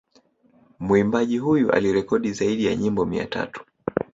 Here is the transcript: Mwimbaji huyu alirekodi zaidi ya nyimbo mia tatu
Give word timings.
Mwimbaji 0.79 1.37
huyu 1.37 1.71
alirekodi 1.71 2.33
zaidi 2.33 2.65
ya 2.65 2.75
nyimbo 2.75 3.05
mia 3.05 3.25
tatu 3.25 3.65